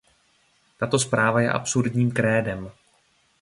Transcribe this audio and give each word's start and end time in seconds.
Tato 0.77 0.99
zpráva 0.99 1.41
je 1.41 1.49
absurdním 1.51 2.11
krédem. 2.11 2.71